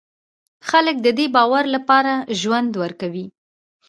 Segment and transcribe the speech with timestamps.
[0.69, 3.25] خلک د دې باور لپاره ژوند ورکوي.